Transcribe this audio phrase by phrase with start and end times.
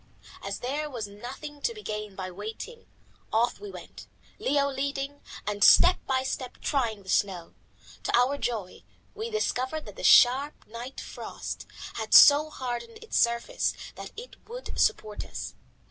[0.41, 2.87] As there was nothing to be gained by waiting,
[3.31, 4.07] off we went,
[4.39, 7.53] Leo leading and step by step trying the snow.
[8.05, 8.81] To our joy
[9.13, 11.67] we discovered that the sharp night frost
[11.97, 15.53] had so hardened its surface that it would support us.